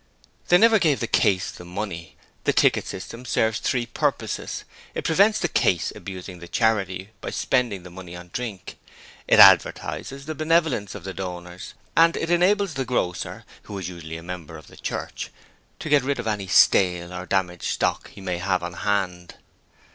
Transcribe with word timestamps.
They 0.47 0.57
never 0.57 0.79
gave 0.79 0.99
the 0.99 1.05
'case' 1.05 1.51
the 1.51 1.63
money. 1.63 2.15
The 2.45 2.53
ticket 2.53 2.87
system 2.87 3.23
serves 3.23 3.59
three 3.59 3.85
purposes. 3.85 4.63
It 4.95 5.05
prevents 5.05 5.37
the 5.37 5.47
'case' 5.47 5.91
abusing 5.95 6.39
the 6.39 6.47
'charity' 6.47 7.11
by 7.21 7.29
spending 7.29 7.83
the 7.83 7.91
money 7.91 8.15
on 8.15 8.31
drink. 8.33 8.79
It 9.27 9.37
advertises 9.37 10.25
the 10.25 10.33
benevolence 10.33 10.95
of 10.95 11.03
the 11.03 11.13
donors: 11.13 11.75
and 11.95 12.17
it 12.17 12.31
enables 12.31 12.73
the 12.73 12.83
grocer 12.85 13.45
who 13.69 13.77
is 13.77 13.89
usually 13.89 14.17
a 14.17 14.23
member 14.23 14.57
of 14.57 14.65
the 14.69 14.75
church 14.77 15.29
to 15.77 15.87
get 15.87 16.01
rid 16.01 16.17
of 16.17 16.25
any 16.25 16.47
stale 16.47 17.13
or 17.13 17.27
damaged 17.27 17.69
stock 17.71 18.09
he 18.09 18.21
may 18.21 18.39
have 18.39 18.63
on 18.63 18.73
hand. 18.73 19.35